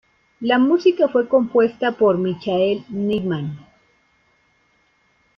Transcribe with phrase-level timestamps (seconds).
[0.39, 3.59] La música fue compuesta por Michael Nyman.